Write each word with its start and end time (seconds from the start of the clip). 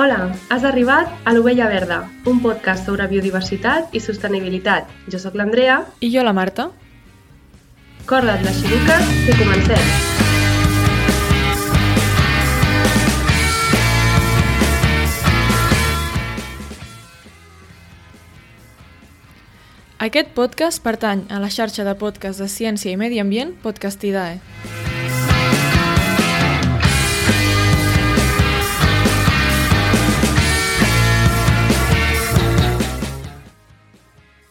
Hola, 0.00 0.30
has 0.48 0.62
arribat 0.64 1.10
a 1.28 1.32
l'Ovella 1.34 1.66
Verda, 1.68 1.96
un 2.24 2.38
podcast 2.40 2.86
sobre 2.88 3.04
biodiversitat 3.10 3.92
i 3.92 4.00
sostenibilitat. 4.00 4.88
Jo 5.12 5.18
sóc 5.20 5.36
l'Andrea. 5.36 5.74
I 6.00 6.08
jo 6.14 6.22
la 6.24 6.32
Marta. 6.32 6.70
Corda't 8.08 8.40
les 8.40 8.62
xiruques, 8.62 9.12
que 9.26 9.36
comencem. 9.36 9.84
Aquest 20.00 20.32
podcast 20.32 20.80
pertany 20.80 21.26
a 21.28 21.44
la 21.44 21.52
xarxa 21.52 21.84
de 21.84 21.92
podcast 21.92 22.40
de 22.40 22.48
ciència 22.48 22.88
i 22.88 22.96
medi 22.96 23.20
ambient 23.20 23.52
Podcastidae. 23.60 24.40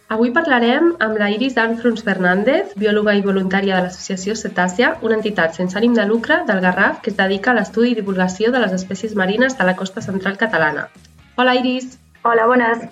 Avui 0.10 0.32
parlarem 0.34 0.88
amb 1.06 1.20
la 1.22 1.28
Iris 1.30 1.54
Danfrons 1.54 2.02
Fernández, 2.06 2.72
biòloga 2.82 3.14
i 3.14 3.20
voluntària 3.22 3.76
de 3.76 3.82
l'Associació 3.86 4.34
Cetàcia, 4.40 4.88
una 5.06 5.20
entitat 5.20 5.54
sense 5.54 5.78
ànim 5.78 5.94
de 5.94 6.06
lucre 6.10 6.40
del 6.48 6.62
Garraf 6.64 7.04
que 7.04 7.12
es 7.12 7.18
dedica 7.20 7.52
a 7.52 7.54
l'estudi 7.60 7.92
i 7.92 7.98
divulgació 8.00 8.50
de 8.56 8.62
les 8.64 8.74
espècies 8.80 9.14
marines 9.20 9.54
de 9.60 9.68
la 9.70 9.76
costa 9.78 10.02
central 10.02 10.40
catalana. 10.42 10.88
Hola, 11.38 11.54
Iris. 11.62 12.00
Hola, 12.24 12.50
bones. 12.50 12.88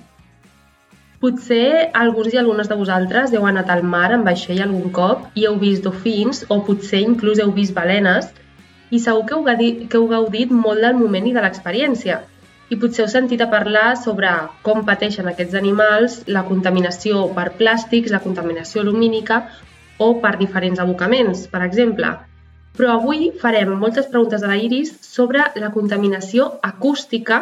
Potser 1.17 1.89
alguns 2.03 2.37
i 2.37 2.43
algunes 2.43 2.69
de 2.69 2.77
vosaltres 2.83 3.33
heu 3.33 3.49
anat 3.49 3.73
al 3.73 3.81
mar 3.95 4.11
en 4.13 4.29
vaixell 4.29 4.61
algun 4.67 4.93
cop 5.02 5.25
i 5.33 5.49
heu 5.49 5.57
vist 5.65 5.89
dofins 5.89 6.45
o 6.53 6.61
potser 6.69 7.02
inclús 7.02 7.41
heu 7.41 7.49
vist 7.57 7.73
balenes 7.73 8.29
i 8.93 9.02
segur 9.02 9.25
que 9.25 9.39
heu, 9.39 9.41
gaudit, 9.49 9.87
que 9.89 9.97
heu 9.97 10.05
gaudit 10.13 10.53
molt 10.53 10.85
del 10.85 11.02
moment 11.02 11.25
i 11.25 11.33
de 11.33 11.41
l'experiència 11.41 12.21
i 12.69 12.77
potser 12.79 13.05
heu 13.05 13.11
sentit 13.11 13.41
a 13.43 13.49
parlar 13.51 13.95
sobre 13.99 14.29
com 14.65 14.83
pateixen 14.87 15.27
aquests 15.31 15.55
animals 15.59 16.17
la 16.27 16.43
contaminació 16.47 17.27
per 17.35 17.49
plàstics, 17.59 18.11
la 18.11 18.23
contaminació 18.23 18.83
lumínica 18.83 19.43
o 20.03 20.13
per 20.23 20.35
diferents 20.37 20.81
abocaments, 20.83 21.45
per 21.51 21.63
exemple. 21.65 22.11
Però 22.77 22.97
avui 22.97 23.31
farem 23.41 23.71
moltes 23.81 24.09
preguntes 24.11 24.43
a 24.43 24.51
la 24.51 24.57
Iris 24.61 24.91
sobre 25.01 25.45
la 25.55 25.71
contaminació 25.73 26.51
acústica 26.61 27.39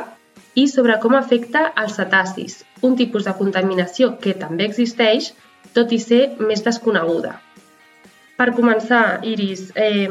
i 0.55 0.67
sobre 0.71 0.95
com 1.03 1.17
afecta 1.17 1.65
els 1.81 1.97
cetacis, 1.99 2.61
un 2.81 2.95
tipus 2.95 3.25
de 3.27 3.33
contaminació 3.35 4.13
que 4.21 4.37
també 4.39 4.69
existeix, 4.69 5.33
tot 5.75 5.91
i 5.91 5.99
ser 5.99 6.21
més 6.39 6.63
desconeguda. 6.63 7.33
Per 8.39 8.51
començar, 8.55 9.25
Iris, 9.27 9.71
eh, 9.75 10.07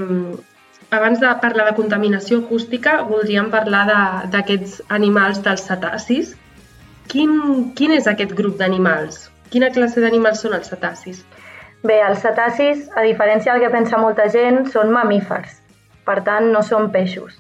abans 0.94 1.20
de 1.20 1.30
parlar 1.42 1.66
de 1.68 1.76
contaminació 1.76 2.40
acústica, 2.44 3.00
voldríem 3.08 3.50
parlar 3.52 3.84
d'aquests 4.32 4.80
animals 4.96 5.40
dels 5.44 5.64
cetacis. 5.68 6.34
Quin, 7.10 7.32
quin 7.78 7.94
és 7.94 8.06
aquest 8.10 8.34
grup 8.38 8.58
d'animals? 8.60 9.28
Quina 9.52 9.70
classe 9.74 10.02
d'animals 10.02 10.42
són 10.44 10.54
els 10.56 10.70
cetacis? 10.72 11.24
Bé, 11.84 11.98
els 12.00 12.22
cetacis, 12.24 12.86
a 12.96 13.04
diferència 13.04 13.52
del 13.52 13.66
que 13.66 13.72
pensa 13.74 14.00
molta 14.00 14.28
gent, 14.32 14.64
són 14.72 14.92
mamífers. 14.94 15.58
Per 16.08 16.20
tant, 16.24 16.48
no 16.52 16.62
són 16.64 16.88
peixos. 16.94 17.36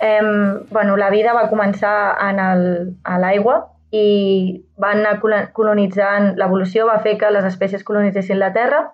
Eh, 0.00 0.24
bueno, 0.70 0.96
la 0.96 1.10
vida 1.12 1.36
va 1.36 1.48
començar 1.52 1.94
en 2.30 2.40
el, 2.40 2.64
a 3.04 3.20
l'aigua 3.20 3.60
i 3.92 4.62
van 4.80 5.04
anar 5.04 5.50
colonitzant, 5.52 6.32
l'evolució 6.40 6.86
va 6.88 6.98
fer 7.04 7.16
que 7.20 7.30
les 7.34 7.46
espècies 7.46 7.84
colonitzessin 7.84 8.38
la 8.40 8.52
Terra 8.56 8.84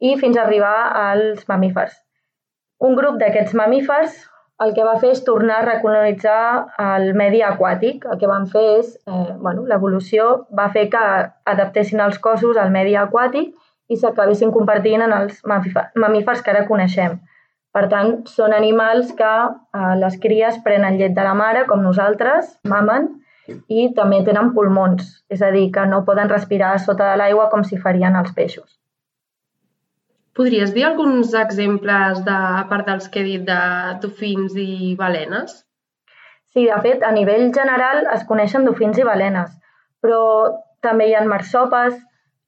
i 0.00 0.16
fins 0.20 0.36
a 0.36 0.44
arribar 0.44 0.76
als 1.00 1.48
mamífers. 1.48 2.03
Un 2.84 2.96
grup 2.98 3.18
d'aquests 3.20 3.54
mamífers 3.56 4.16
el 4.64 4.72
que 4.76 4.84
va 4.86 4.94
fer 5.02 5.10
és 5.14 5.22
tornar 5.26 5.58
a 5.60 5.66
recolonitzar 5.66 6.40
el 6.84 7.08
medi 7.18 7.40
aquàtic. 7.42 8.04
El 8.12 8.18
que 8.20 8.30
van 8.30 8.46
fer 8.52 8.64
és, 8.78 8.94
eh, 9.10 9.34
bueno, 9.46 9.64
l'evolució 9.70 10.46
va 10.58 10.68
fer 10.76 10.88
que 10.92 11.04
adaptessin 11.54 12.00
els 12.00 12.18
cossos 12.26 12.60
al 12.60 12.70
medi 12.76 12.94
aquàtic 12.94 13.54
i 13.88 13.96
s'acabessin 13.96 14.52
convertint 14.52 15.02
en 15.06 15.12
els 15.12 15.40
mamífers 16.04 16.42
que 16.42 16.54
ara 16.54 16.66
coneixem. 16.68 17.18
Per 17.74 17.88
tant, 17.90 18.14
són 18.36 18.54
animals 18.54 19.12
que 19.18 19.32
eh, 19.34 19.94
les 20.04 20.20
cries 20.22 20.60
prenen 20.68 21.00
llet 21.00 21.16
de 21.16 21.26
la 21.26 21.34
mare, 21.34 21.66
com 21.66 21.82
nosaltres, 21.82 22.54
mamen, 22.70 23.10
i 23.68 23.90
també 23.96 24.22
tenen 24.24 24.54
pulmons, 24.54 25.10
és 25.28 25.42
a 25.42 25.50
dir, 25.56 25.66
que 25.72 25.84
no 25.90 26.04
poden 26.04 26.30
respirar 26.30 26.78
sota 26.78 27.10
de 27.10 27.20
l'aigua 27.20 27.50
com 27.50 27.64
si 27.64 27.80
farien 27.80 28.16
els 28.16 28.32
peixos. 28.38 28.83
Podries 30.34 30.72
dir 30.74 30.82
alguns 30.82 31.32
exemples, 31.38 32.24
de, 32.26 32.34
a 32.34 32.64
part 32.66 32.88
dels 32.90 33.06
que 33.06 33.20
he 33.22 33.26
dit, 33.26 33.42
de 33.46 33.58
dofins 34.02 34.56
i 34.58 34.96
balenes? 34.98 35.60
Sí, 36.50 36.64
de 36.66 36.78
fet, 36.82 37.04
a 37.06 37.12
nivell 37.14 37.52
general 37.54 38.08
es 38.10 38.24
coneixen 38.26 38.66
dofins 38.66 38.98
i 38.98 39.04
balenes, 39.06 39.52
però 40.02 40.18
també 40.82 41.06
hi 41.06 41.14
ha 41.14 41.20
marsopes, 41.30 42.00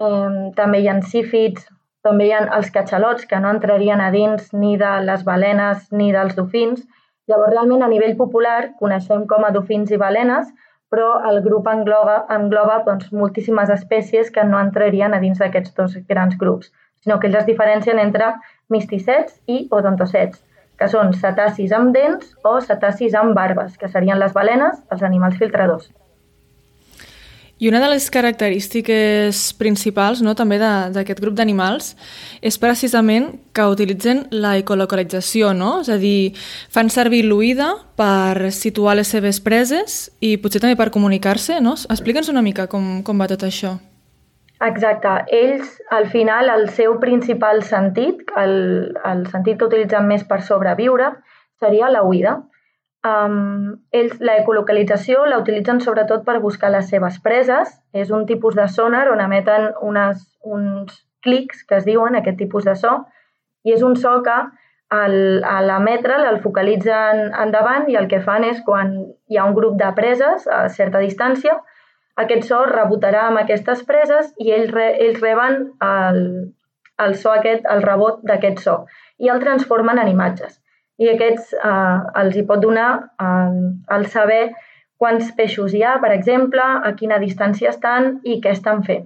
eh, 0.02 0.32
també 0.56 0.80
hi 0.82 0.88
ha 0.90 0.96
sífids, 1.12 1.68
també 2.02 2.26
hi 2.26 2.32
ha 2.34 2.40
els 2.56 2.72
catxalots, 2.74 3.28
que 3.30 3.38
no 3.44 3.52
entrarien 3.54 4.02
a 4.02 4.10
dins 4.14 4.50
ni 4.64 4.74
de 4.80 4.90
les 5.06 5.22
balenes 5.28 5.86
ni 5.92 6.10
dels 6.16 6.34
dofins. 6.34 6.82
Llavors, 7.30 7.52
realment, 7.54 7.84
a 7.86 7.90
nivell 7.92 8.16
popular, 8.18 8.72
coneixem 8.82 9.28
com 9.30 9.46
a 9.46 9.52
dofins 9.54 9.94
i 9.94 10.00
balenes, 10.02 10.50
però 10.90 11.20
el 11.30 11.38
grup 11.46 11.70
engloba, 11.70 12.18
engloba 12.34 12.80
doncs, 12.90 13.14
moltíssimes 13.22 13.70
espècies 13.78 14.34
que 14.34 14.42
no 14.50 14.58
entrarien 14.58 15.14
a 15.14 15.22
dins 15.22 15.38
d'aquests 15.38 15.78
dos 15.78 15.96
grans 16.10 16.34
grups 16.42 16.74
sinó 17.06 17.20
que 17.20 17.30
ells 17.30 17.38
es 17.38 17.46
diferencien 17.46 18.00
entre 18.02 18.34
misticets 18.68 19.38
i 19.46 19.68
odontocets, 19.70 20.42
que 20.76 20.88
són 20.90 21.14
cetacis 21.14 21.70
amb 21.72 21.94
dents 21.94 22.34
o 22.42 22.58
cetacis 22.60 23.14
amb 23.14 23.38
barbes, 23.38 23.78
que 23.78 23.88
serien 23.88 24.18
les 24.18 24.34
balenes, 24.34 24.82
els 24.90 25.06
animals 25.06 25.38
filtradors. 25.38 25.86
I 27.56 27.70
una 27.70 27.80
de 27.80 27.88
les 27.88 28.10
característiques 28.12 29.54
principals 29.56 30.20
no, 30.20 30.34
també 30.36 30.58
d'aquest 30.60 31.22
grup 31.24 31.38
d'animals 31.38 31.94
és 32.44 32.58
precisament 32.60 33.30
que 33.56 33.64
utilitzen 33.72 34.26
la 34.34 34.58
ecolocalització, 34.60 35.54
no? 35.56 35.78
és 35.80 35.88
a 35.88 35.96
dir, 35.96 36.34
fan 36.68 36.92
servir 36.92 37.22
l'oïda 37.24 37.70
per 37.96 38.52
situar 38.52 38.98
les 38.98 39.08
seves 39.08 39.40
preses 39.40 40.10
i 40.20 40.36
potser 40.36 40.60
també 40.60 40.76
per 40.76 40.90
comunicar-se. 40.92 41.62
No? 41.64 41.78
Explica'ns 41.88 42.28
una 42.28 42.44
mica 42.44 42.68
com, 42.68 42.98
com 43.06 43.24
va 43.24 43.30
tot 43.32 43.48
això. 43.48 43.78
Exacte. 44.60 45.08
Ells, 45.28 45.82
al 45.90 46.06
final, 46.08 46.48
el 46.48 46.68
seu 46.70 46.98
principal 47.00 47.62
sentit, 47.62 48.22
el, 48.40 48.96
el 49.04 49.26
sentit 49.28 49.58
que 49.58 49.68
utilitzen 49.68 50.06
més 50.08 50.24
per 50.24 50.40
sobreviure, 50.42 51.12
seria 51.60 51.90
la 51.92 52.02
huida. 52.02 52.38
Um, 53.06 53.76
ells 53.94 54.16
la 54.24 54.38
ecolocalització 54.40 55.26
la 55.28 55.38
utilitzen 55.38 55.78
sobretot 55.84 56.24
per 56.24 56.40
buscar 56.40 56.72
les 56.72 56.88
seves 56.88 57.20
preses. 57.22 57.74
És 57.92 58.10
un 58.10 58.24
tipus 58.26 58.56
de 58.56 58.66
sonar 58.72 59.06
on 59.12 59.20
emeten 59.20 59.70
unes, 59.82 60.24
uns 60.40 61.04
clics, 61.22 61.62
que 61.68 61.76
es 61.80 61.84
diuen, 61.84 62.16
aquest 62.16 62.40
tipus 62.40 62.64
de 62.64 62.76
so, 62.78 63.02
i 63.66 63.74
és 63.74 63.82
un 63.82 63.96
so 64.00 64.20
que 64.24 64.40
el, 64.96 65.16
a 65.44 65.60
l'emetre'l 65.66 66.24
el 66.30 66.40
focalitzen 66.40 67.32
endavant 67.34 67.88
i 67.90 67.96
el 67.98 68.06
que 68.08 68.22
fan 68.22 68.46
és 68.46 68.60
quan 68.64 68.92
hi 69.28 69.38
ha 69.38 69.46
un 69.48 69.56
grup 69.56 69.74
de 69.80 69.88
preses 69.98 70.46
a 70.46 70.68
certa 70.70 71.02
distància, 71.02 71.58
aquest 72.22 72.46
so 72.48 72.62
rebotarà 72.68 73.26
amb 73.28 73.42
aquestes 73.42 73.82
preses 73.88 74.30
i 74.42 74.52
ells, 74.56 74.70
re, 74.72 74.86
ells 75.06 75.18
reben 75.20 75.58
el, 75.84 76.20
el 77.04 77.16
so 77.22 77.32
aquest, 77.32 77.66
el 77.72 77.82
rebot 77.84 78.22
d'aquest 78.28 78.62
so 78.64 78.76
i 79.18 79.28
el 79.32 79.42
transformen 79.42 80.00
en 80.00 80.12
imatges. 80.12 80.60
I 80.96 81.10
aquests 81.12 81.52
eh, 81.56 81.98
els 82.22 82.36
hi 82.36 82.46
pot 82.48 82.62
donar 82.62 82.88
eh, 83.20 83.58
el 83.96 84.06
saber 84.12 84.40
quants 84.96 85.28
peixos 85.36 85.74
hi 85.76 85.82
ha, 85.84 85.98
per 86.00 86.12
exemple, 86.14 86.64
a 86.64 86.94
quina 86.96 87.20
distància 87.20 87.68
estan 87.74 88.16
i 88.24 88.40
què 88.40 88.54
estan 88.56 88.82
fent. 88.86 89.04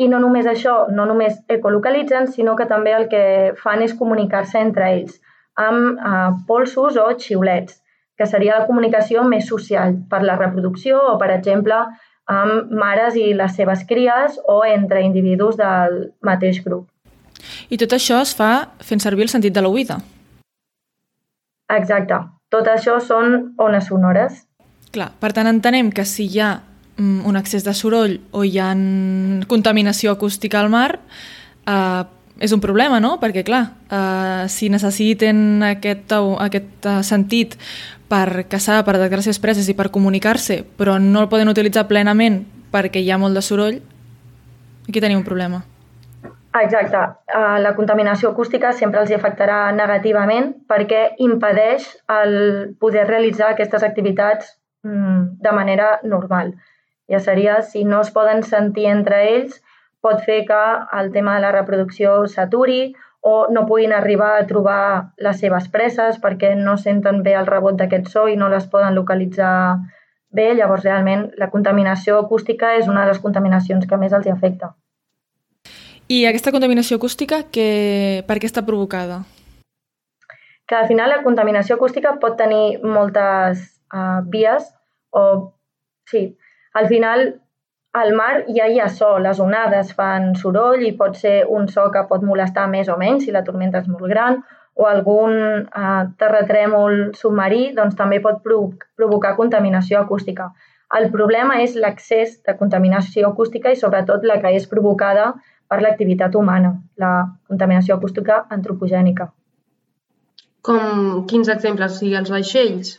I 0.00 0.08
no 0.10 0.18
només 0.18 0.46
això, 0.50 0.88
no 0.90 1.04
només 1.06 1.38
ecolocalitzen, 1.54 2.26
sinó 2.34 2.56
que 2.58 2.66
també 2.66 2.94
el 2.96 3.06
que 3.12 3.24
fan 3.62 3.84
és 3.86 3.94
comunicar-se 3.94 4.58
entre 4.58 4.90
ells 4.96 5.20
amb 5.60 5.98
eh, 5.98 6.28
polsos 6.48 6.96
o 6.96 7.06
xiulets, 7.18 7.78
que 8.18 8.26
seria 8.26 8.58
la 8.58 8.66
comunicació 8.68 9.22
més 9.24 9.46
social 9.48 9.94
per 10.10 10.22
la 10.26 10.36
reproducció 10.38 10.98
o, 11.12 11.18
per 11.20 11.30
exemple, 11.36 11.78
amb 12.30 12.70
mares 12.70 13.16
i 13.18 13.32
les 13.34 13.54
seves 13.58 13.82
cries 13.88 14.38
o 14.48 14.62
entre 14.64 15.02
individus 15.02 15.58
del 15.58 16.12
mateix 16.26 16.62
grup. 16.64 16.86
I 17.72 17.78
tot 17.80 17.96
això 17.96 18.20
es 18.22 18.34
fa 18.36 18.70
fent 18.84 19.02
servir 19.02 19.26
el 19.26 19.32
sentit 19.32 19.54
de 19.56 19.64
l'oïda. 19.64 19.98
Exacte. 21.74 22.18
Tot 22.50 22.66
això 22.70 22.98
són 23.02 23.54
ones 23.62 23.86
sonores. 23.90 24.44
Clar, 24.90 25.12
per 25.22 25.30
tant 25.34 25.46
entenem 25.46 25.92
que 25.94 26.04
si 26.04 26.26
hi 26.26 26.40
ha 26.42 26.52
mm, 26.96 27.26
un 27.26 27.38
excés 27.38 27.66
de 27.66 27.74
soroll 27.74 28.18
o 28.34 28.42
hi 28.44 28.56
ha 28.58 28.72
contaminació 29.50 30.16
acústica 30.16 30.58
al 30.60 30.70
mar, 30.72 30.98
eh, 31.66 32.02
és 32.40 32.54
un 32.56 32.60
problema, 32.60 32.98
no? 33.04 33.18
Perquè, 33.20 33.44
clar, 33.46 33.62
eh, 33.92 34.48
si 34.48 34.70
necessiten 34.72 35.62
aquest, 35.74 36.14
aquest 36.40 36.88
uh, 36.88 37.00
sentit 37.04 37.56
per 38.10 38.44
caçar, 38.50 38.82
per 38.84 38.98
les 38.98 39.38
preses 39.38 39.68
i 39.70 39.76
per 39.78 39.90
comunicar-se, 39.94 40.64
però 40.76 40.98
no 40.98 41.22
el 41.22 41.28
poden 41.30 41.48
utilitzar 41.48 41.86
plenament 41.86 42.42
perquè 42.72 43.02
hi 43.02 43.10
ha 43.10 43.18
molt 43.18 43.34
de 43.34 43.42
soroll, 43.42 43.78
aquí 44.88 45.00
tenim 45.00 45.22
un 45.22 45.26
problema. 45.26 45.62
Exacte. 46.58 46.98
Uh, 47.30 47.58
la 47.62 47.76
contaminació 47.76 48.32
acústica 48.32 48.72
sempre 48.74 49.00
els 49.04 49.12
afectarà 49.14 49.70
negativament 49.70 50.50
perquè 50.66 51.14
impedeix 51.22 51.86
el 52.10 52.34
poder 52.82 53.06
realitzar 53.06 53.52
aquestes 53.52 53.86
activitats 53.86 54.56
mm, 54.82 55.38
de 55.46 55.52
manera 55.54 55.92
normal. 56.02 56.56
Ja 57.10 57.20
seria, 57.22 57.60
si 57.62 57.84
no 57.84 58.00
es 58.02 58.10
poden 58.10 58.42
sentir 58.42 58.88
entre 58.90 59.22
ells, 59.28 59.60
pot 60.02 60.24
fer 60.26 60.42
que 60.48 60.60
el 60.98 61.12
tema 61.14 61.36
de 61.36 61.44
la 61.46 61.54
reproducció 61.54 62.24
s'aturi 62.26 62.94
o 63.20 63.46
no 63.52 63.66
puguin 63.66 63.92
arribar 63.92 64.38
a 64.38 64.46
trobar 64.48 65.12
les 65.20 65.40
seves 65.40 65.68
preses 65.68 66.18
perquè 66.20 66.54
no 66.56 66.76
senten 66.80 67.22
bé 67.22 67.34
el 67.36 67.48
rebot 67.48 67.76
d'aquest 67.76 68.08
so 68.08 68.26
i 68.28 68.36
no 68.36 68.48
les 68.48 68.66
poden 68.66 68.96
localitzar 68.96 69.76
bé. 70.30 70.54
Llavors, 70.54 70.84
realment, 70.84 71.28
la 71.36 71.50
contaminació 71.50 72.18
acústica 72.22 72.74
és 72.78 72.88
una 72.88 73.04
de 73.04 73.12
les 73.12 73.20
contaminacions 73.20 73.86
que 73.86 73.98
més 74.00 74.16
els 74.16 74.26
hi 74.26 74.32
afecta. 74.32 74.72
I 76.10 76.24
aquesta 76.26 76.50
contaminació 76.50 76.96
acústica, 76.98 77.44
que, 77.54 78.24
per 78.26 78.40
què 78.40 78.48
està 78.48 78.64
provocada? 78.66 79.20
Que 80.66 80.78
al 80.78 80.88
final 80.88 81.10
la 81.12 81.22
contaminació 81.22 81.76
acústica 81.76 82.16
pot 82.22 82.38
tenir 82.38 82.80
moltes 82.82 83.62
uh, 83.94 84.22
vies 84.32 84.72
o... 85.10 85.54
Sí, 86.10 86.24
al 86.74 86.88
final 86.90 87.40
al 87.92 88.12
mar 88.14 88.44
ja 88.54 88.68
hi 88.70 88.78
ha 88.78 88.88
so, 88.88 89.18
les 89.18 89.40
onades 89.42 89.92
fan 89.98 90.34
soroll 90.38 90.84
i 90.86 90.92
pot 90.96 91.16
ser 91.18 91.44
un 91.58 91.66
so 91.68 91.88
que 91.90 92.04
pot 92.10 92.22
molestar 92.22 92.68
més 92.70 92.88
o 92.88 92.96
menys 93.00 93.26
si 93.26 93.34
la 93.34 93.42
tormenta 93.46 93.82
és 93.82 93.88
molt 93.90 94.06
gran 94.12 94.40
o 94.80 94.86
algun 94.86 95.34
eh, 95.34 96.02
terratrèmol 96.22 97.10
submarí 97.18 97.72
doncs, 97.76 97.96
també 97.98 98.20
pot 98.22 98.38
provocar 98.44 99.34
contaminació 99.36 99.98
acústica. 100.00 100.52
El 100.98 101.10
problema 101.10 101.58
és 101.62 101.74
l'accés 101.78 102.38
de 102.46 102.54
contaminació 102.58 103.28
acústica 103.28 103.70
i 103.70 103.78
sobretot 103.78 104.24
la 104.26 104.38
que 104.42 104.54
és 104.54 104.66
provocada 104.70 105.34
per 105.70 105.82
l'activitat 105.82 106.34
humana, 106.34 106.72
la 106.98 107.12
contaminació 107.50 107.98
acústica 107.98 108.44
antropogènica. 108.56 109.28
Com 110.66 111.26
quins 111.30 111.50
exemples? 111.52 111.94
O 111.94 112.02
sigui, 112.02 112.16
els 112.18 112.32
vaixells? 112.34 112.96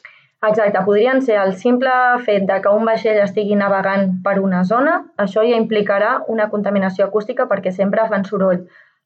Exacte, 0.48 0.80
podrien 0.86 1.20
ser 1.22 1.36
el 1.40 1.52
simple 1.64 1.92
fet 2.26 2.48
de 2.50 2.56
que 2.62 2.72
un 2.76 2.88
vaixell 2.90 3.20
estigui 3.24 3.58
navegant 3.58 4.08
per 4.26 4.40
una 4.42 4.64
zona, 4.70 4.96
això 5.24 5.44
ja 5.48 5.60
implicarà 5.62 6.14
una 6.36 6.48
contaminació 6.54 7.06
acústica 7.06 7.46
perquè 7.52 7.74
sempre 7.76 8.08
fan 8.14 8.26
soroll, 8.30 8.64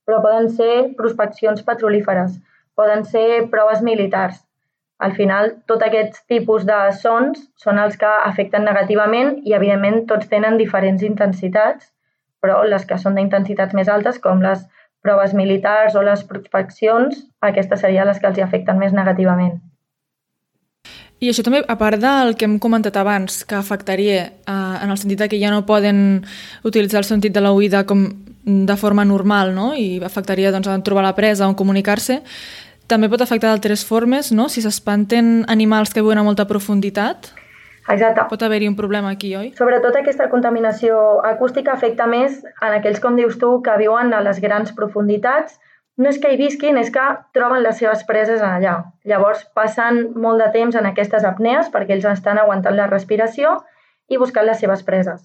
però 0.08 0.22
poden 0.24 0.48
ser 0.60 0.70
prospeccions 1.02 1.66
petrolíferes, 1.68 2.38
poden 2.80 3.04
ser 3.12 3.26
proves 3.52 3.84
militars. 3.90 4.40
Al 5.04 5.18
final, 5.20 5.52
tot 5.68 5.84
aquests 5.84 6.24
tipus 6.32 6.64
de 6.72 6.80
sons 7.02 7.44
són 7.66 7.84
els 7.84 8.00
que 8.00 8.14
afecten 8.32 8.64
negativament 8.70 9.36
i, 9.44 9.58
evidentment, 9.60 10.06
tots 10.08 10.32
tenen 10.32 10.56
diferents 10.64 11.04
intensitats, 11.04 11.92
però 12.40 12.62
les 12.64 12.88
que 12.88 13.02
són 13.02 13.20
d'intensitats 13.20 13.76
més 13.76 13.92
altes, 13.92 14.24
com 14.24 14.40
les 14.48 14.64
proves 15.04 15.36
militars 15.36 16.00
o 16.00 16.08
les 16.08 16.24
prospeccions, 16.32 17.26
aquestes 17.52 17.84
serien 17.84 18.08
les 18.08 18.24
que 18.24 18.32
els 18.32 18.46
afecten 18.48 18.80
més 18.80 18.96
negativament. 18.96 19.65
I 21.24 21.30
això 21.32 21.46
també, 21.46 21.62
a 21.64 21.78
part 21.80 22.02
del 22.02 22.36
que 22.36 22.46
hem 22.48 22.58
comentat 22.60 22.98
abans, 23.00 23.44
que 23.48 23.56
afectaria 23.56 24.18
eh, 24.28 24.52
en 24.52 24.92
el 24.92 24.98
sentit 25.00 25.24
que 25.32 25.40
ja 25.40 25.52
no 25.54 25.66
poden 25.66 26.26
utilitzar 26.68 27.00
el 27.02 27.08
sentit 27.08 27.34
de 27.34 27.44
la 27.44 27.54
oïda 27.56 27.86
com 27.88 28.10
de 28.46 28.76
forma 28.78 29.06
normal 29.06 29.56
no? 29.56 29.74
i 29.74 30.02
afectaria 30.04 30.52
doncs, 30.54 30.68
a 30.68 30.78
trobar 30.86 31.06
la 31.06 31.16
presa, 31.18 31.48
on 31.48 31.56
comunicar-se, 31.58 32.20
també 32.88 33.10
pot 33.10 33.24
afectar 33.24 33.50
d'altres 33.50 33.86
formes, 33.88 34.30
no? 34.36 34.50
si 34.50 34.62
s'espanten 34.62 35.46
animals 35.50 35.94
que 35.96 36.04
viuen 36.04 36.22
a 36.22 36.26
molta 36.28 36.46
profunditat. 36.46 37.32
Exacte. 37.90 38.26
Pot 38.30 38.44
haver-hi 38.46 38.68
un 38.70 38.76
problema 38.78 39.12
aquí, 39.14 39.36
oi? 39.38 39.52
Sobretot 39.58 39.96
aquesta 39.98 40.28
contaminació 40.30 41.22
acústica 41.26 41.74
afecta 41.74 42.08
més 42.10 42.42
en 42.44 42.78
aquells, 42.78 43.02
com 43.02 43.18
dius 43.18 43.38
tu, 43.42 43.60
que 43.66 43.78
viuen 43.82 44.14
a 44.14 44.22
les 44.26 44.42
grans 44.42 44.74
profunditats, 44.78 45.60
no 45.98 46.10
és 46.12 46.18
que 46.20 46.32
hi 46.34 46.40
visquin, 46.40 46.78
és 46.78 46.90
que 46.92 47.04
troben 47.36 47.64
les 47.64 47.78
seves 47.80 48.04
preses 48.08 48.42
allà. 48.44 48.76
Llavors 49.08 49.46
passen 49.56 50.02
molt 50.26 50.44
de 50.44 50.50
temps 50.56 50.76
en 50.76 50.90
aquestes 50.90 51.24
apnees 51.28 51.72
perquè 51.72 51.96
ells 51.96 52.10
estan 52.12 52.42
aguantant 52.42 52.76
la 52.76 52.90
respiració 52.92 53.56
i 54.12 54.20
buscant 54.22 54.48
les 54.50 54.60
seves 54.60 54.84
preses. 54.84 55.24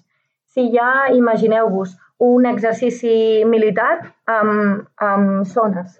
Si 0.50 0.68
ja 0.74 1.10
imagineu-vos 1.14 1.96
un 2.20 2.46
exercici 2.46 3.44
militar 3.48 3.92
amb, 4.28 4.86
amb 5.10 5.46
zones. 5.48 5.98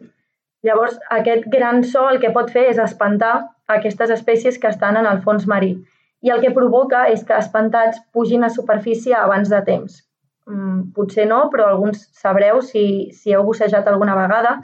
Llavors, 0.67 0.99
aquest 1.19 1.47
gran 1.49 1.83
so 1.85 2.05
el 2.13 2.21
que 2.23 2.33
pot 2.35 2.51
fer 2.53 2.67
és 2.71 2.79
espantar 2.79 3.35
aquestes 3.75 4.13
espècies 4.13 4.59
que 4.61 4.69
estan 4.69 4.99
en 5.01 5.09
el 5.09 5.23
fons 5.25 5.47
marí. 5.49 5.73
I 6.21 6.35
el 6.35 6.43
que 6.45 6.53
provoca 6.57 7.07
és 7.09 7.25
que 7.25 7.39
espantats 7.39 8.03
pugin 8.13 8.45
a 8.45 8.53
superfície 8.53 9.17
abans 9.17 9.49
de 9.49 9.63
temps. 9.65 10.03
Mm, 10.51 10.91
potser 10.97 11.29
no, 11.31 11.45
però 11.53 11.69
alguns 11.71 12.09
sabreu 12.17 12.61
si, 12.67 12.85
si 13.15 13.35
heu 13.35 13.45
bussejat 13.47 13.87
alguna 13.87 14.17
vegada 14.19 14.59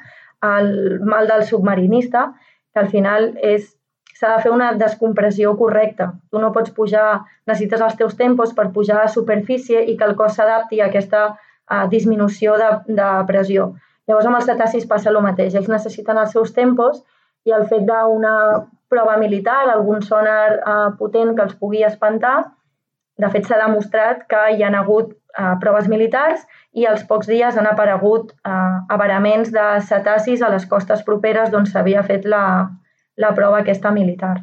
el 0.47 1.01
mal 1.07 1.29
del 1.31 1.45
submarinista, 1.47 2.33
que 2.73 2.83
al 2.83 2.89
final 2.91 3.29
és 3.39 3.73
s'ha 4.17 4.33
de 4.33 4.43
fer 4.43 4.53
una 4.53 4.73
descompressió 4.81 5.53
correcta. 5.61 6.09
Tu 6.33 6.41
no 6.43 6.53
pots 6.53 6.73
pujar, 6.77 7.23
necessites 7.47 7.85
els 7.87 7.97
teus 8.01 8.17
tempos 8.19 8.55
per 8.57 8.71
pujar 8.75 9.03
a 9.03 9.13
superfície 9.13 9.85
i 9.93 9.97
que 9.97 10.09
el 10.09 10.17
cos 10.19 10.39
s'adapti 10.39 10.81
a 10.81 10.89
aquesta 10.91 11.27
a 11.67 11.81
disminució 11.91 12.55
de, 12.61 12.71
de 12.99 13.09
pressió. 13.29 13.73
Llavors 14.07 14.29
amb 14.29 14.39
els 14.39 14.47
cetacis 14.49 14.87
passa 14.91 15.11
el 15.11 15.21
mateix. 15.23 15.55
Ells 15.55 15.71
necessiten 15.71 16.19
els 16.23 16.35
seus 16.35 16.55
tempos 16.57 17.03
i 17.47 17.55
el 17.55 17.67
fet 17.71 17.87
d'una 17.87 18.35
prova 18.91 19.17
militar, 19.19 19.65
algun 19.69 20.03
sonar 20.03 20.43
eh, 20.57 20.91
potent 20.99 21.35
que 21.35 21.47
els 21.47 21.57
pugui 21.59 21.83
espantar, 21.87 22.37
de 23.19 23.31
fet 23.33 23.49
s'ha 23.49 23.59
demostrat 23.63 24.25
que 24.31 24.43
hi 24.55 24.63
han 24.63 24.77
hagut 24.79 25.15
eh, 25.39 25.55
proves 25.61 25.89
militars 25.93 26.43
i 26.73 26.87
als 26.87 27.05
pocs 27.09 27.29
dies 27.31 27.57
han 27.57 27.69
aparegut 27.71 28.33
eh, 28.33 28.95
avaraments 28.97 29.53
de 29.55 29.67
cetacis 29.91 30.43
a 30.43 30.51
les 30.53 30.67
costes 30.67 31.05
properes 31.07 31.53
d'on 31.53 31.67
s'havia 31.67 32.05
fet 32.05 32.29
la, 32.29 32.45
la 33.17 33.33
prova 33.39 33.63
aquesta 33.63 33.93
militar. 33.95 34.37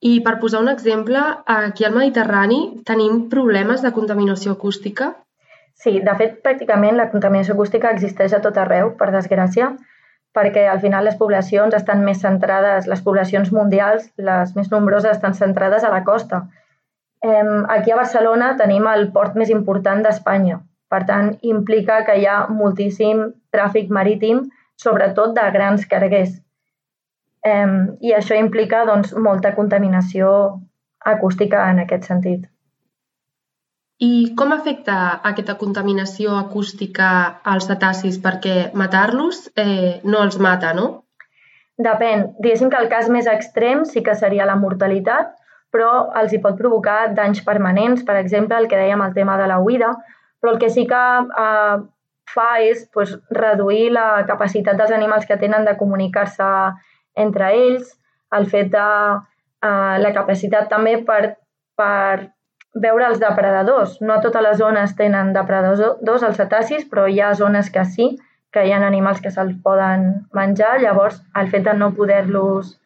I 0.00 0.20
per 0.24 0.36
posar 0.40 0.60
un 0.60 0.68
exemple, 0.68 1.20
aquí 1.52 1.86
al 1.86 1.94
Mediterrani 1.94 2.82
tenim 2.84 3.22
problemes 3.32 3.82
de 3.82 3.92
contaminació 3.96 4.52
acústica? 4.52 5.14
Sí, 5.76 6.00
de 6.04 6.14
fet, 6.20 6.36
pràcticament 6.44 6.96
la 6.96 7.08
contaminació 7.12 7.54
acústica 7.56 7.92
existeix 7.92 8.34
a 8.36 8.42
tot 8.44 8.58
arreu, 8.60 8.92
per 9.00 9.08
desgràcia, 9.12 9.70
perquè 10.36 10.66
al 10.68 10.82
final 10.84 11.08
les 11.08 11.16
poblacions 11.16 11.74
estan 11.74 12.04
més 12.04 12.20
centrades, 12.20 12.86
les 12.92 13.02
poblacions 13.04 13.50
mundials, 13.52 14.10
les 14.28 14.52
més 14.56 14.70
nombroses, 14.72 15.16
estan 15.16 15.36
centrades 15.36 15.84
a 15.84 15.92
la 15.92 16.04
costa 16.04 16.44
aquí 17.74 17.92
a 17.92 17.98
Barcelona 17.98 18.54
tenim 18.60 18.86
el 18.90 19.10
port 19.12 19.36
més 19.36 19.50
important 19.50 20.02
d'Espanya. 20.04 20.60
Per 20.88 21.02
tant, 21.06 21.32
implica 21.42 22.02
que 22.06 22.16
hi 22.20 22.26
ha 22.30 22.46
moltíssim 22.48 23.22
tràfic 23.54 23.90
marítim, 23.90 24.44
sobretot 24.78 25.34
de 25.34 25.46
grans 25.54 25.86
carguers. 25.90 26.36
I 27.46 28.12
això 28.18 28.36
implica 28.38 28.84
doncs, 28.86 29.14
molta 29.14 29.54
contaminació 29.54 30.28
acústica 31.06 31.64
en 31.70 31.82
aquest 31.84 32.06
sentit. 32.10 32.46
I 34.02 34.34
com 34.36 34.52
afecta 34.52 34.96
aquesta 35.30 35.54
contaminació 35.56 36.34
acústica 36.36 37.08
als 37.52 37.68
cetacis? 37.70 38.18
Perquè 38.20 38.56
matar-los 38.76 39.46
eh, 39.56 40.02
no 40.04 40.20
els 40.26 40.36
mata, 40.38 40.74
no? 40.76 40.88
Depèn. 41.80 42.26
Diguéssim 42.40 42.72
que 42.72 42.80
el 42.82 42.90
cas 42.92 43.08
més 43.12 43.28
extrem 43.30 43.84
sí 43.88 44.02
que 44.04 44.16
seria 44.18 44.48
la 44.48 44.58
mortalitat, 44.60 45.32
però 45.76 45.90
els 46.16 46.32
hi 46.32 46.40
pot 46.40 46.56
provocar 46.56 47.12
danys 47.12 47.42
permanents, 47.44 48.00
per 48.08 48.16
exemple, 48.16 48.56
el 48.56 48.68
que 48.70 48.80
dèiem 48.80 49.02
el 49.04 49.12
tema 49.12 49.36
de 49.36 49.50
la 49.50 49.60
huida, 49.60 49.92
però 50.40 50.54
el 50.54 50.60
que 50.62 50.70
sí 50.72 50.86
que 50.88 51.02
eh, 51.44 51.76
fa 52.32 52.48
és 52.64 52.86
pues, 52.94 53.12
reduir 53.36 53.90
la 53.92 54.24
capacitat 54.28 54.80
dels 54.80 54.94
animals 54.96 55.28
que 55.28 55.36
tenen 55.36 55.68
de 55.68 55.76
comunicar-se 55.76 56.48
entre 57.26 57.52
ells, 57.58 57.92
el 58.36 58.48
fet 58.48 58.72
de 58.72 58.86
eh, 58.86 59.96
la 60.00 60.14
capacitat 60.16 60.72
també 60.72 60.96
per, 61.04 61.36
per 61.76 62.32
veure 62.86 63.10
els 63.10 63.20
depredadors. 63.20 64.00
No 64.00 64.18
totes 64.24 64.48
les 64.48 64.58
zones 64.60 64.96
tenen 64.96 65.32
depredadors 65.36 66.24
els 66.30 66.40
cetacis, 66.40 66.88
però 66.88 67.06
hi 67.08 67.20
ha 67.20 67.34
zones 67.36 67.70
que 67.72 67.84
sí, 67.84 68.14
que 68.52 68.64
hi 68.64 68.72
ha 68.72 68.80
animals 68.86 69.20
que 69.20 69.32
se'ls 69.32 69.56
poden 69.64 70.08
menjar, 70.32 70.78
llavors 70.80 71.20
el 71.36 71.52
fet 71.52 71.68
de 71.68 71.76
no 71.76 71.92
poder-los 71.96 72.76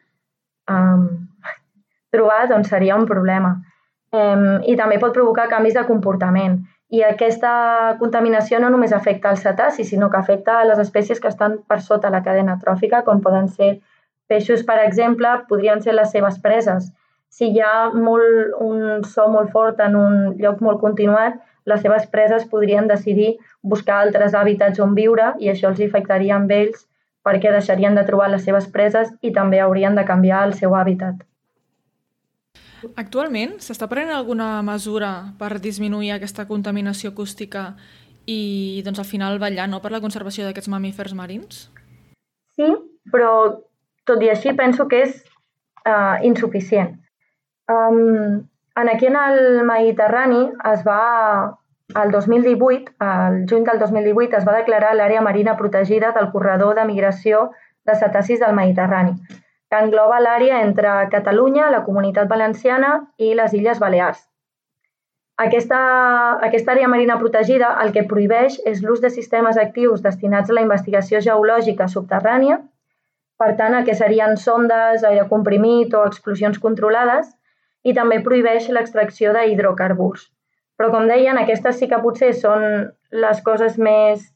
um, 0.71 1.30
trobar 2.15 2.47
doncs, 2.51 2.69
seria 2.69 2.97
un 2.97 3.07
problema. 3.07 3.55
Eh, 4.13 4.59
I 4.73 4.77
també 4.77 4.99
pot 4.99 5.15
provocar 5.17 5.49
canvis 5.49 5.79
de 5.79 5.87
comportament. 5.89 6.61
I 6.91 7.05
aquesta 7.07 7.51
contaminació 8.01 8.59
no 8.59 8.71
només 8.75 8.93
afecta 8.93 9.31
els 9.31 9.45
cetacis, 9.47 9.89
sinó 9.89 10.09
que 10.11 10.19
afecta 10.19 10.59
a 10.59 10.65
les 10.67 10.81
espècies 10.83 11.21
que 11.23 11.31
estan 11.31 11.61
per 11.69 11.79
sota 11.81 12.11
la 12.11 12.23
cadena 12.25 12.59
tròfica, 12.59 13.05
com 13.07 13.23
poden 13.23 13.47
ser 13.49 13.77
peixos, 14.31 14.65
per 14.67 14.81
exemple, 14.83 15.31
podrien 15.49 15.83
ser 15.85 15.95
les 15.95 16.11
seves 16.11 16.41
preses. 16.43 16.91
Si 17.31 17.53
hi 17.55 17.63
ha 17.63 17.91
molt, 17.95 18.57
un 18.59 19.07
so 19.07 19.29
molt 19.31 19.53
fort 19.55 19.79
en 19.87 19.95
un 19.95 20.19
lloc 20.43 20.59
molt 20.67 20.83
continuat, 20.83 21.39
les 21.71 21.83
seves 21.87 22.09
preses 22.11 22.49
podrien 22.51 22.91
decidir 22.91 23.37
buscar 23.63 24.01
altres 24.03 24.35
hàbitats 24.35 24.83
on 24.83 24.97
viure 24.99 25.35
i 25.39 25.51
això 25.53 25.71
els 25.71 25.83
afectaria 25.87 26.35
amb 26.41 26.51
ells 26.59 26.87
perquè 27.27 27.53
deixarien 27.55 27.95
de 27.95 28.07
trobar 28.09 28.31
les 28.33 28.47
seves 28.49 28.67
preses 28.75 29.13
i 29.23 29.31
també 29.37 29.61
haurien 29.61 29.95
de 29.95 30.07
canviar 30.09 30.43
el 30.49 30.57
seu 30.59 30.75
hàbitat. 30.75 31.21
Actualment 33.01 33.59
s'està 33.61 33.89
prenent 33.91 34.15
alguna 34.17 34.61
mesura 34.67 35.11
per 35.39 35.59
disminuir 35.61 36.15
aquesta 36.15 36.47
contaminació 36.49 37.13
acústica 37.13 37.75
i 38.27 38.83
doncs, 38.85 39.01
al 39.03 39.09
final 39.09 39.41
vetllar 39.43 39.69
no, 39.69 39.81
per 39.85 39.93
la 39.93 40.01
conservació 40.01 40.47
d'aquests 40.47 40.71
mamífers 40.73 41.15
marins? 41.19 41.67
Sí, 42.57 42.69
però 43.13 43.33
tot 44.09 44.23
i 44.23 44.31
així 44.33 44.55
penso 44.57 44.87
que 44.89 45.05
és 45.07 45.21
uh, 45.87 46.21
insuficient. 46.27 46.97
Um, 47.71 48.47
en 48.81 48.89
aquí 48.89 49.07
en 49.07 49.17
el 49.17 49.65
Mediterrani 49.67 50.47
es 50.73 50.85
va, 50.87 51.57
el 52.03 52.11
2018, 52.11 52.95
el 53.07 53.45
juny 53.51 53.67
del 53.67 53.79
2018, 53.83 54.37
es 54.39 54.47
va 54.49 54.57
declarar 54.59 54.95
l'àrea 54.97 55.23
marina 55.23 55.57
protegida 55.57 56.13
del 56.17 56.31
corredor 56.33 56.77
de 56.79 56.87
migració 56.89 57.51
de 57.87 57.97
cetacis 57.99 58.41
del 58.41 58.55
Mediterrani, 58.55 59.17
que 59.71 59.79
engloba 59.79 60.19
l'àrea 60.21 60.61
entre 60.67 60.97
Catalunya, 61.13 61.71
la 61.71 61.85
Comunitat 61.87 62.29
Valenciana 62.29 62.91
i 63.19 63.35
les 63.39 63.55
Illes 63.55 63.79
Balears. 63.79 64.25
Aquesta, 65.41 65.79
aquesta 66.47 66.75
àrea 66.75 66.89
marina 66.93 67.17
protegida 67.21 67.71
el 67.85 67.95
que 67.95 68.05
prohibeix 68.09 68.59
és 68.69 68.83
l'ús 68.85 69.01
de 69.01 69.09
sistemes 69.15 69.57
actius 69.63 70.03
destinats 70.05 70.51
a 70.51 70.57
la 70.59 70.65
investigació 70.67 71.23
geològica 71.25 71.87
subterrània, 71.89 72.59
per 73.41 73.55
tant, 73.57 73.73
el 73.73 73.87
que 73.87 73.97
serien 73.97 74.37
sondes, 74.37 75.05
aire 75.09 75.23
comprimit 75.31 75.95
o 75.97 76.03
explosions 76.05 76.59
controlades, 76.61 77.31
i 77.89 77.95
també 77.97 78.19
prohibeix 78.27 78.69
l'extracció 78.69 79.33
d'hidrocarburs. 79.33 80.27
Però, 80.77 80.91
com 80.93 81.09
deien, 81.09 81.41
aquestes 81.41 81.79
sí 81.81 81.89
que 81.89 82.03
potser 82.05 82.35
són 82.37 82.67
les 83.25 83.41
coses 83.47 83.79
més... 83.81 84.27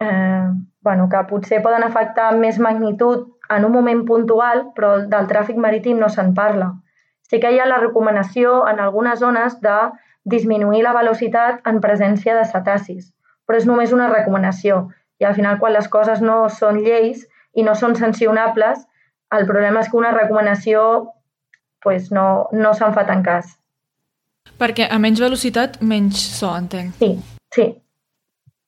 Eh, 0.00 0.48
bueno, 0.88 1.10
que 1.12 1.20
potser 1.28 1.60
poden 1.62 1.84
afectar 1.84 2.30
més 2.38 2.56
magnitud 2.58 3.28
en 3.56 3.64
un 3.64 3.72
moment 3.72 4.04
puntual, 4.06 4.68
però 4.76 4.94
del 5.08 5.28
tràfic 5.30 5.58
marítim 5.60 5.98
no 6.00 6.08
se'n 6.08 6.32
parla. 6.34 6.72
Sí 7.28 7.40
que 7.40 7.50
hi 7.52 7.60
ha 7.60 7.68
la 7.68 7.80
recomanació 7.80 8.62
en 8.68 8.80
algunes 8.80 9.20
zones 9.20 9.58
de 9.60 9.76
disminuir 10.24 10.82
la 10.84 10.94
velocitat 10.96 11.66
en 11.66 11.80
presència 11.80 12.36
de 12.36 12.44
cetacis, 12.44 13.12
però 13.46 13.58
és 13.58 13.66
només 13.66 13.92
una 13.92 14.10
recomanació. 14.12 14.88
I 15.18 15.26
al 15.28 15.34
final, 15.34 15.58
quan 15.58 15.72
les 15.72 15.88
coses 15.88 16.20
no 16.20 16.48
són 16.48 16.82
lleis 16.84 17.26
i 17.54 17.64
no 17.66 17.74
són 17.74 17.96
sancionables, 17.96 18.86
el 19.32 19.46
problema 19.48 19.80
és 19.80 19.90
que 19.90 19.96
una 19.96 20.12
recomanació 20.12 20.84
pues, 21.82 22.10
no, 22.12 22.48
no 22.52 22.74
se'n 22.74 22.94
fa 22.94 23.06
tant 23.08 23.24
cas. 23.26 23.56
Perquè 24.58 24.86
a 24.90 24.98
menys 25.02 25.22
velocitat, 25.22 25.80
menys 25.80 26.20
so, 26.38 26.52
entenc. 26.54 26.94
Sí, 27.00 27.14
sí. 27.54 27.66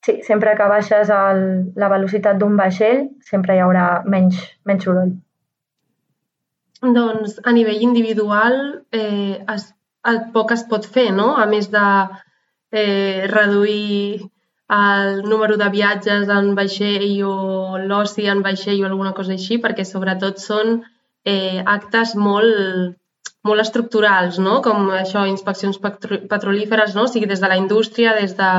Sí, 0.04 0.18
sempre 0.26 0.52
que 0.58 0.66
baixes 0.68 1.08
el, 1.08 1.38
la 1.80 1.88
velocitat 1.88 2.36
d'un 2.40 2.58
vaixell, 2.60 3.06
sempre 3.24 3.56
hi 3.56 3.62
haurà 3.64 3.86
menys, 4.04 4.36
menys 4.68 4.84
soroll. 4.84 5.14
Doncs 6.84 7.38
a 7.48 7.54
nivell 7.56 7.80
individual 7.86 8.58
eh, 8.92 9.40
es, 9.54 9.70
el 10.10 10.20
poc 10.34 10.52
es 10.52 10.66
pot 10.68 10.84
fer, 10.84 11.08
no? 11.16 11.30
A 11.40 11.46
més 11.48 11.70
de 11.72 11.86
eh, 12.76 13.24
reduir 13.32 14.20
el 14.74 15.22
número 15.22 15.56
de 15.56 15.70
viatges 15.72 16.28
en 16.28 16.52
vaixell 16.58 17.08
o 17.24 17.78
l'oci 17.78 18.28
en 18.28 18.44
vaixell 18.44 18.82
o 18.82 18.90
alguna 18.90 19.14
cosa 19.16 19.32
així, 19.38 19.56
perquè 19.62 19.88
sobretot 19.88 20.40
són 20.40 20.82
eh, 21.24 21.64
actes 21.64 22.14
molt, 22.16 22.96
molt 23.44 23.64
estructurals, 23.64 24.40
no? 24.40 24.60
com 24.64 24.88
això, 24.92 25.24
inspeccions 25.28 25.80
petrolíferes, 25.80 26.94
no? 26.96 27.04
o 27.04 27.12
sigui, 27.12 27.28
des 27.30 27.40
de 27.40 27.52
la 27.52 27.60
indústria, 27.60 28.16
des 28.20 28.36
de 28.36 28.50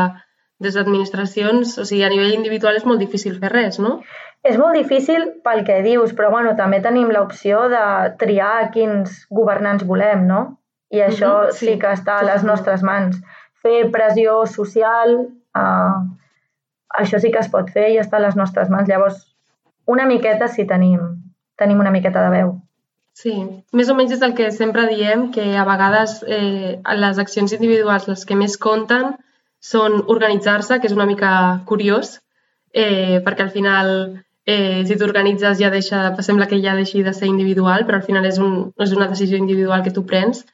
des 0.64 0.76
d'administracions, 0.76 1.78
o 1.82 1.86
sigui, 1.86 2.04
a 2.06 2.12
nivell 2.12 2.36
individual 2.38 2.78
és 2.80 2.86
molt 2.88 3.02
difícil 3.04 3.36
fer 3.42 3.52
res, 3.52 3.80
no? 3.80 3.98
És 4.46 4.60
molt 4.62 4.78
difícil 4.78 5.26
pel 5.44 5.64
que 5.68 5.82
dius, 5.84 6.14
però 6.16 6.30
bueno, 6.32 6.54
també 6.56 6.80
tenim 6.84 7.10
l'opció 7.12 7.66
de 7.72 7.86
triar 8.22 8.70
quins 8.76 9.26
governants 9.40 9.84
volem, 9.90 10.28
no? 10.30 10.42
I 10.94 11.02
això 11.02 11.32
mm 11.32 11.48
-hmm, 11.48 11.58
sí, 11.60 11.66
sí 11.66 11.80
que 11.80 11.92
està 11.92 12.20
a 12.20 12.28
les 12.28 12.44
nostres 12.44 12.84
mans. 12.84 13.18
Fer 13.62 13.92
pressió 13.92 14.46
social, 14.46 15.16
uh, 15.58 15.98
això 17.02 17.20
sí 17.20 17.32
que 17.32 17.40
es 17.40 17.50
pot 17.50 17.70
fer 17.70 17.90
i 17.92 18.00
està 18.00 18.18
a 18.18 18.26
les 18.28 18.36
nostres 18.36 18.70
mans. 18.70 18.88
Llavors, 18.88 19.36
una 19.86 20.06
miqueta 20.06 20.48
sí 20.48 20.66
tenim, 20.66 21.02
tenim 21.58 21.80
una 21.80 21.92
miqueta 21.92 22.22
de 22.22 22.30
veu. 22.30 22.62
Sí, 23.14 23.34
més 23.72 23.90
o 23.90 23.96
menys 23.96 24.12
és 24.12 24.22
el 24.22 24.34
que 24.36 24.52
sempre 24.52 24.88
diem, 24.88 25.32
que 25.32 25.58
a 25.58 25.64
vegades 25.64 26.24
eh, 26.28 26.82
les 27.04 27.20
accions 27.20 27.54
individuals 27.54 28.08
les 28.08 28.26
que 28.26 28.36
més 28.36 28.58
compten 28.58 29.16
són 29.66 30.04
organitzar-se, 30.14 30.80
que 30.80 30.90
és 30.90 30.96
una 30.96 31.08
mica 31.10 31.32
curiós, 31.70 32.20
eh, 32.74 33.22
perquè 33.26 33.46
al 33.48 33.54
final 33.54 33.92
eh, 34.46 34.84
si 34.86 34.98
t'organitzes 35.00 35.58
ja 35.60 35.72
deixa, 35.74 36.02
sembla 36.22 36.48
que 36.52 36.62
ja 36.62 36.76
deixi 36.78 37.02
de 37.04 37.14
ser 37.18 37.30
individual, 37.32 37.86
però 37.86 38.00
al 38.00 38.06
final 38.06 38.28
és, 38.30 38.38
un, 38.38 38.70
és 38.78 38.94
una 38.94 39.10
decisió 39.10 39.40
individual 39.42 39.84
que 39.84 39.94
tu 39.96 40.06
prens 40.06 40.46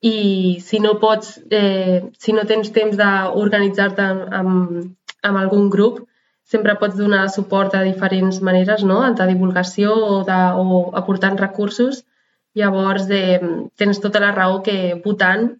i 0.00 0.58
si 0.64 0.80
no 0.80 0.96
pots, 1.00 1.40
eh, 1.50 2.08
si 2.18 2.32
no 2.36 2.44
tens 2.48 2.72
temps 2.72 2.96
d'organitzar-te 3.00 4.06
amb, 4.40 4.84
amb 5.22 5.40
algun 5.42 5.68
grup, 5.72 6.04
sempre 6.46 6.76
pots 6.80 6.96
donar 6.96 7.28
suport 7.34 7.74
de 7.74 7.82
diferents 7.88 8.40
maneres, 8.40 8.84
no? 8.84 9.00
de 9.12 9.26
divulgació 9.32 9.94
o, 9.94 10.18
de, 10.24 10.40
o 10.56 10.82
aportant 10.94 11.38
recursos. 11.40 12.04
Llavors, 12.56 13.08
eh, 13.12 13.40
tens 13.76 14.00
tota 14.00 14.22
la 14.22 14.32
raó 14.32 14.62
que 14.64 14.94
votant 15.04 15.50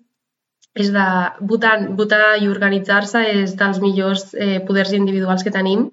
és 0.76 0.92
de 0.92 1.06
votar, 1.50 1.76
votar 1.98 2.36
i 2.42 2.48
organitzar-se 2.52 3.22
és 3.32 3.54
dels 3.56 3.80
millors 3.80 4.28
eh, 4.34 4.58
poders 4.66 4.92
individuals 4.96 5.44
que 5.46 5.54
tenim 5.54 5.88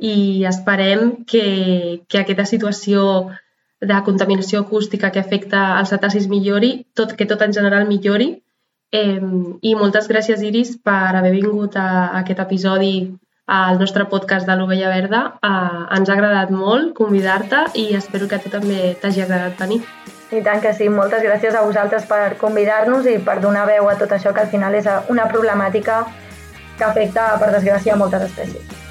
i 0.00 0.44
esperem 0.48 1.24
que, 1.28 1.46
que 2.08 2.20
aquesta 2.20 2.46
situació 2.48 3.02
de 3.80 3.96
contaminació 4.04 4.60
acústica 4.60 5.10
que 5.10 5.20
afecta 5.20 5.64
els 5.80 5.90
cetacis 5.92 6.28
millori, 6.28 6.86
tot, 6.94 7.16
que 7.16 7.26
tot 7.26 7.42
en 7.42 7.56
general 7.56 7.88
millori. 7.88 8.30
Eh, 8.92 9.18
I 9.18 9.74
moltes 9.78 10.08
gràcies, 10.10 10.44
Iris, 10.44 10.76
per 10.84 11.16
haver 11.16 11.32
vingut 11.34 11.76
a, 11.80 11.88
a 12.10 12.22
aquest 12.22 12.44
episodi 12.46 12.94
al 13.50 13.80
nostre 13.82 14.06
podcast 14.06 14.46
de 14.46 14.56
l'Ovella 14.56 14.92
Verda. 14.94 15.24
Eh, 15.42 15.82
ens 15.98 16.08
ha 16.08 16.16
agradat 16.16 16.54
molt 16.54 16.94
convidar-te 16.96 17.66
i 17.82 17.90
espero 17.98 18.28
que 18.30 18.38
a 18.38 18.44
tu 18.44 18.52
també 18.52 18.94
t'hagi 19.02 19.26
agradat 19.26 19.58
venir. 19.66 19.82
I 20.30 20.42
tant 20.46 20.60
que 20.62 20.70
sí, 20.74 20.86
moltes 20.88 21.24
gràcies 21.26 21.56
a 21.58 21.64
vosaltres 21.66 22.04
per 22.06 22.36
convidar-nos 22.38 23.08
i 23.10 23.16
per 23.18 23.40
donar 23.42 23.66
veu 23.66 23.88
a 23.90 23.96
tot 23.98 24.12
això 24.14 24.34
que 24.34 24.44
al 24.44 24.52
final 24.52 24.76
és 24.78 24.86
una 25.10 25.26
problemàtica 25.32 26.04
que 26.78 26.86
afecta, 26.86 27.32
per 27.40 27.50
desgràcia, 27.56 27.98
moltes 27.98 28.28
espècies. 28.30 28.89